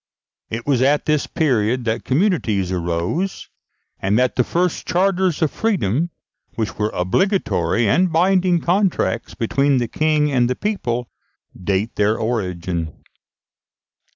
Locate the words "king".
9.87-10.31